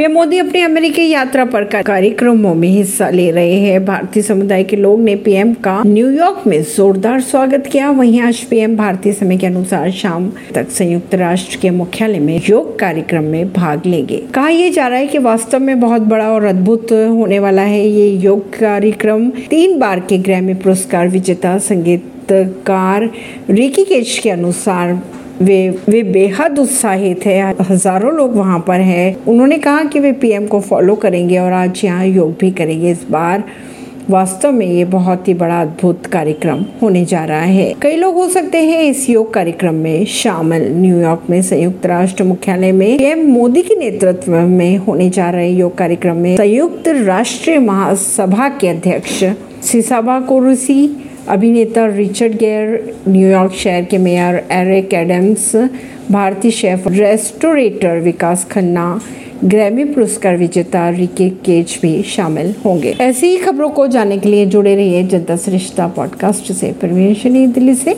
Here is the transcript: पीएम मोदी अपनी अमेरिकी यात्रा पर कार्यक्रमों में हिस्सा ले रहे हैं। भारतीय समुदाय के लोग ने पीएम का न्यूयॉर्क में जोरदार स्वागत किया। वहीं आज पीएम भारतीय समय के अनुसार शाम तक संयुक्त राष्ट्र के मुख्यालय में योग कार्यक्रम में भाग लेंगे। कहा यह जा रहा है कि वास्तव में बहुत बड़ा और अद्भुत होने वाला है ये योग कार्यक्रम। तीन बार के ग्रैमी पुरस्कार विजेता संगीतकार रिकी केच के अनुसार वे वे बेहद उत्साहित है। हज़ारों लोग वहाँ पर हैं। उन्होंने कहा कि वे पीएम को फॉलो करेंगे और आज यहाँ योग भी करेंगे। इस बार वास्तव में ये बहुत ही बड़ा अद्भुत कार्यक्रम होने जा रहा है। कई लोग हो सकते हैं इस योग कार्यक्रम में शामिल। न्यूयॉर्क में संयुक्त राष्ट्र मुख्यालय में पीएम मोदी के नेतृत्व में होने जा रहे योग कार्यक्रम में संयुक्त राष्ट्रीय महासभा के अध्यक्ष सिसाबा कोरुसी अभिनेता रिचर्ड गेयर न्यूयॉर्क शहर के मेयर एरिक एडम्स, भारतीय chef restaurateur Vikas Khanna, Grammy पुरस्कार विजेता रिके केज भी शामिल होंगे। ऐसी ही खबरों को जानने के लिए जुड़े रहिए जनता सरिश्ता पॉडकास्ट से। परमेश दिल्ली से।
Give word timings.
पीएम 0.00 0.12
मोदी 0.12 0.38
अपनी 0.38 0.60
अमेरिकी 0.60 1.06
यात्रा 1.08 1.44
पर 1.44 1.64
कार्यक्रमों 1.64 2.54
में 2.54 2.68
हिस्सा 2.68 3.08
ले 3.10 3.30
रहे 3.30 3.54
हैं। 3.54 3.84
भारतीय 3.84 4.22
समुदाय 4.22 4.62
के 4.64 4.76
लोग 4.76 5.00
ने 5.00 5.16
पीएम 5.16 5.52
का 5.54 5.82
न्यूयॉर्क 5.86 6.46
में 6.46 6.62
जोरदार 6.62 7.20
स्वागत 7.20 7.66
किया। 7.66 7.90
वहीं 7.90 8.20
आज 8.20 8.40
पीएम 8.40 8.76
भारतीय 8.76 9.12
समय 9.12 9.36
के 9.36 9.46
अनुसार 9.46 9.90
शाम 9.90 10.32
तक 10.54 10.68
संयुक्त 10.68 11.14
राष्ट्र 11.14 11.58
के 11.62 11.70
मुख्यालय 11.70 12.18
में 12.18 12.40
योग 12.48 12.78
कार्यक्रम 12.78 13.24
में 13.24 13.52
भाग 13.52 13.86
लेंगे। 13.86 14.22
कहा 14.34 14.48
यह 14.48 14.72
जा 14.72 14.86
रहा 14.86 14.98
है 14.98 15.06
कि 15.06 15.18
वास्तव 15.18 15.58
में 15.58 15.80
बहुत 15.80 16.02
बड़ा 16.02 16.30
और 16.30 16.44
अद्भुत 16.44 16.92
होने 16.92 17.38
वाला 17.38 17.62
है 17.62 17.86
ये 17.88 18.08
योग 18.16 18.50
कार्यक्रम। 18.50 19.30
तीन 19.50 19.78
बार 19.78 20.00
के 20.00 20.18
ग्रैमी 20.18 20.54
पुरस्कार 20.54 21.08
विजेता 21.08 21.56
संगीतकार 21.58 23.10
रिकी 23.50 23.84
केच 23.84 24.18
के 24.18 24.30
अनुसार 24.30 25.00
वे 25.42 25.68
वे 25.88 26.02
बेहद 26.02 26.58
उत्साहित 26.58 27.24
है। 27.26 27.54
हज़ारों 27.60 28.12
लोग 28.12 28.34
वहाँ 28.36 28.58
पर 28.66 28.80
हैं। 28.80 29.24
उन्होंने 29.24 29.58
कहा 29.58 29.84
कि 29.84 30.00
वे 30.00 30.12
पीएम 30.14 30.46
को 30.46 30.60
फॉलो 30.60 30.94
करेंगे 30.96 31.38
और 31.38 31.52
आज 31.52 31.80
यहाँ 31.84 32.06
योग 32.06 32.34
भी 32.40 32.50
करेंगे। 32.50 32.90
इस 32.90 33.06
बार 33.10 33.44
वास्तव 34.10 34.52
में 34.52 34.66
ये 34.66 34.84
बहुत 34.84 35.28
ही 35.28 35.34
बड़ा 35.34 35.60
अद्भुत 35.60 36.06
कार्यक्रम 36.06 36.64
होने 36.82 37.04
जा 37.04 37.24
रहा 37.24 37.40
है। 37.40 37.72
कई 37.82 37.96
लोग 37.96 38.14
हो 38.14 38.28
सकते 38.28 38.58
हैं 38.58 38.82
इस 38.82 39.08
योग 39.10 39.32
कार्यक्रम 39.34 39.74
में 39.74 40.04
शामिल। 40.06 40.68
न्यूयॉर्क 40.72 41.26
में 41.30 41.40
संयुक्त 41.42 41.86
राष्ट्र 41.86 42.24
मुख्यालय 42.24 42.72
में 42.72 42.96
पीएम 42.98 43.26
मोदी 43.26 43.62
के 43.62 43.74
नेतृत्व 43.74 44.32
में 44.32 44.76
होने 44.78 45.08
जा 45.10 45.30
रहे 45.30 45.50
योग 45.50 45.76
कार्यक्रम 45.78 46.16
में 46.16 46.36
संयुक्त 46.36 46.88
राष्ट्रीय 46.88 47.58
महासभा 47.60 48.48
के 48.58 48.68
अध्यक्ष 48.68 49.24
सिसाबा 49.62 50.20
कोरुसी 50.20 50.86
अभिनेता 51.30 51.86
रिचर्ड 51.86 52.32
गेयर 52.32 52.94
न्यूयॉर्क 53.08 53.52
शहर 53.52 53.84
के 53.84 53.98
मेयर 53.98 54.44
एरिक 54.52 54.94
एडम्स, 54.94 55.56
भारतीय 56.10 56.50
chef 56.50 56.84
restaurateur 56.88 58.00
Vikas 58.00 58.44
Khanna, 58.44 59.00
Grammy 59.44 59.84
पुरस्कार 59.84 60.36
विजेता 60.36 60.90
रिके 60.90 61.30
केज 61.30 61.78
भी 61.82 62.02
शामिल 62.02 62.54
होंगे। 62.64 62.96
ऐसी 63.00 63.26
ही 63.26 63.36
खबरों 63.36 63.70
को 63.70 63.86
जानने 63.86 64.18
के 64.18 64.28
लिए 64.28 64.46
जुड़े 64.46 64.74
रहिए 64.76 65.02
जनता 65.02 65.36
सरिश्ता 65.36 65.86
पॉडकास्ट 65.86 66.52
से। 66.52 66.72
परमेश 66.72 67.26
दिल्ली 67.26 67.74
से। 67.74 67.96